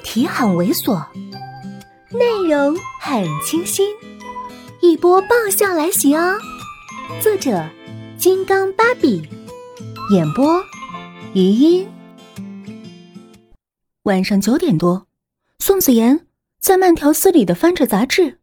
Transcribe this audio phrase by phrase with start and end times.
[0.00, 1.06] 题很猥琐，
[2.10, 3.88] 内容很清新，
[4.80, 6.38] 一波爆笑来袭哦！
[7.20, 7.68] 作者：
[8.18, 9.22] 金刚芭比，
[10.12, 10.62] 演播：
[11.34, 11.88] 余音。
[14.04, 15.06] 晚上九点多，
[15.58, 16.26] 宋子妍
[16.60, 18.38] 在慢条斯理的翻着杂志，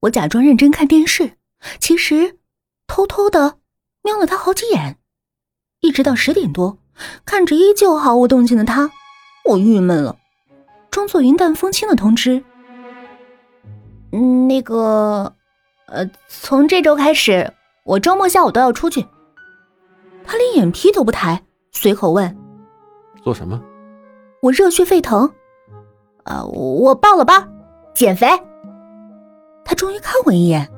[0.00, 1.38] 我假装认真看电视，
[1.80, 2.38] 其实
[2.86, 3.58] 偷偷的
[4.02, 4.98] 瞄了他好几眼，
[5.80, 6.78] 一直到十点多，
[7.24, 8.90] 看着依旧毫无动静的他，
[9.46, 10.18] 我郁闷了。
[10.92, 12.44] 装作云淡风轻的通知
[14.12, 15.34] ：“嗯，那个，
[15.86, 17.50] 呃，从这周开始，
[17.84, 19.06] 我周末下午都要出去。”
[20.22, 22.36] 他连眼皮都不抬，随口问
[23.24, 23.60] ：“做什么？”
[24.42, 25.32] 我热血沸腾
[26.24, 27.50] ：“啊，我报了班，
[27.94, 28.28] 减肥。”
[29.64, 30.70] 他终于看我一眼：“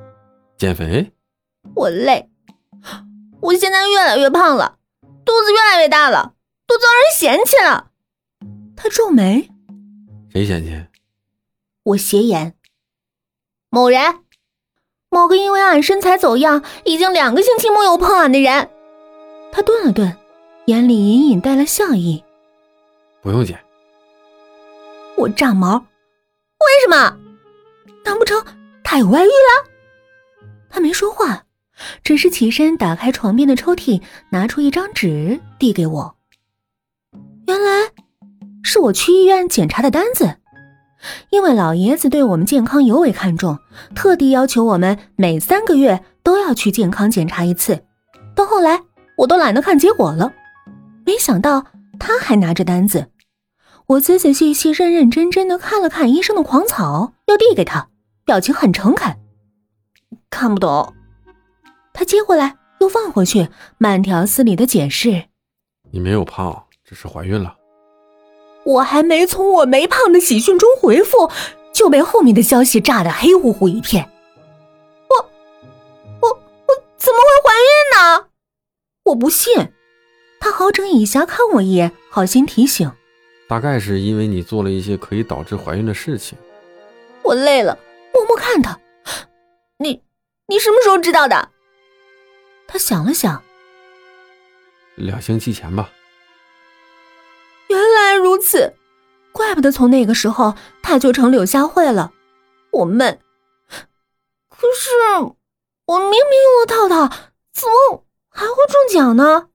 [0.56, 1.12] 减肥？”
[1.74, 2.30] 我累，
[3.40, 4.76] 我现在越来越胖了，
[5.24, 6.34] 肚子越来越大了，
[6.68, 7.88] 都遭人嫌弃了。
[8.76, 9.50] 他皱眉。
[10.34, 10.84] 谁嫌弃？
[11.84, 12.54] 我斜眼。
[13.70, 14.00] 某人，
[15.08, 18.68] 某个因为俺身材走样，已经两个星期没有碰俺的人。
[19.52, 20.16] 他顿了顿，
[20.66, 22.24] 眼里隐隐带了笑意。
[23.22, 23.56] 不用减。
[25.16, 25.78] 我炸毛。
[25.78, 27.16] 为什么？
[28.04, 28.44] 难不成
[28.82, 29.70] 他有外遇了？
[30.68, 31.44] 他没说话，
[32.02, 36.16] 只是起身打开床边的抽屉，拿出一张纸递给我。
[37.46, 37.93] 原来。
[38.64, 40.38] 是我去医院检查的单子，
[41.30, 43.58] 因为老爷子对我们健康尤为看重，
[43.94, 47.84] 特地要求我们每三个月都要去健康检查一次。
[48.34, 48.82] 到后来，
[49.18, 50.32] 我都懒得看结果了。
[51.04, 51.66] 没想到
[52.00, 53.10] 他还拿着单子，
[53.86, 57.88] 我仔仔细细、认认真真的看了看医生的狂草，又递给他，
[58.24, 59.14] 表情很诚恳。
[60.30, 60.94] 看不懂，
[61.92, 65.26] 他接过来又放回去，慢条斯理的解释
[65.92, 67.54] ：“你没有胖，只是怀孕了。”
[68.64, 71.30] 我还没从我没胖的喜讯中回复，
[71.72, 74.10] 就被后面的消息炸得黑乎乎一片。
[75.08, 75.30] 我
[76.20, 78.28] 我我怎么会怀孕呢？
[79.04, 79.72] 我不信。
[80.40, 82.90] 他好整以暇看我一眼，好心提醒。
[83.48, 86.36] 大概是因为你做了一些可以导致怀孕的事情。
[87.22, 87.78] 我累了，
[88.12, 88.78] 默默看他。
[89.78, 90.02] 你
[90.46, 91.50] 你什么时候知道的？
[92.66, 93.42] 他想了想。
[94.96, 95.90] 两星期前吧。
[98.34, 98.74] 如此，
[99.30, 102.12] 怪不得从那个时候他就成柳下惠了。
[102.72, 103.20] 我闷，
[104.48, 104.90] 可是
[105.86, 107.16] 我明明用了套套，
[107.52, 109.50] 怎么还会中奖呢？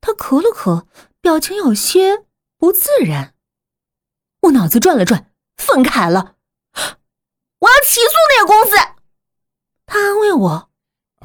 [0.00, 0.86] 他咳了咳，
[1.20, 2.24] 表情有些
[2.56, 3.34] 不自然。
[4.44, 6.36] 我脑子转了转，愤慨了，
[7.58, 8.76] 我要起诉那个公司。
[9.84, 10.70] 他安慰我：“，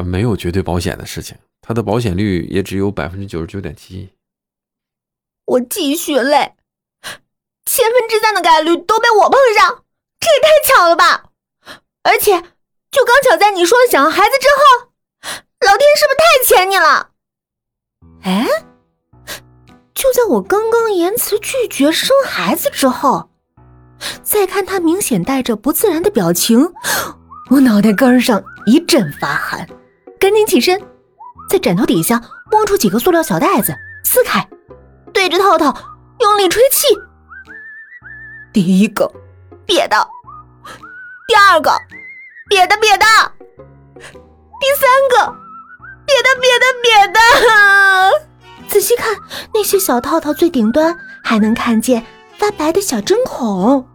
[0.04, 4.10] 没有绝对保险的事情，它的保险率也只有百分之九十九点七。”
[5.50, 6.54] 我继续累，
[7.66, 9.84] 千分之三的概率都被我碰上，
[10.20, 11.24] 这也太巧了吧！
[12.04, 12.40] 而且，
[12.92, 14.90] 就刚巧在你说想要孩子之后，
[15.66, 17.10] 老天是不是太欠你了？
[18.24, 18.48] 哎，
[19.96, 23.32] 就在我刚刚言辞拒绝生孩子之后，
[24.22, 26.72] 再看他明显带着不自然的表情，
[27.50, 29.68] 我脑袋根上一阵发寒，
[30.20, 30.80] 赶紧起身，
[31.50, 32.22] 在枕头底下
[32.52, 34.48] 摸出几个塑料小袋子，撕开。
[35.30, 35.76] 对着套套
[36.22, 36.88] 用力吹气，
[38.52, 39.06] 第一个
[39.68, 40.08] 瘪的，
[41.28, 41.70] 第二个
[42.50, 43.06] 瘪的瘪的，
[44.60, 45.18] 第三个
[46.08, 47.20] 瘪的瘪的瘪的。
[48.68, 49.18] 仔细看，
[49.54, 52.04] 那些小套套最顶端还能看见
[52.40, 53.88] 发白的小针孔。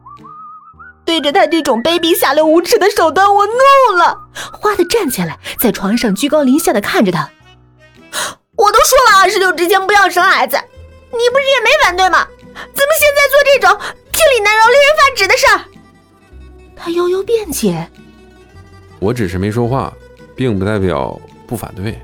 [1.05, 4.21] 对着他这种卑鄙下流无耻的手段，我怒了，
[4.53, 7.29] 哗的站起来，在床上居高临下的看着他。
[8.57, 10.57] 我都说了，二十六之前不要生孩子。
[11.17, 12.27] 你不是也没反对吗？
[12.55, 15.65] 怎么现在做这种天理难容、令人发指的事儿？
[16.77, 17.89] 他悠悠辩解
[19.01, 19.93] ：“我只是没说话，
[20.37, 21.99] 并不代表不反对。”